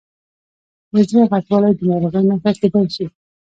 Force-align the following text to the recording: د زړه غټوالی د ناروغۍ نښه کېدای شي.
د 0.93 0.95
زړه 1.09 1.23
غټوالی 1.31 1.71
د 1.77 1.81
ناروغۍ 1.89 2.23
نښه 2.29 2.51
کېدای 2.61 2.87
شي. 2.95 3.05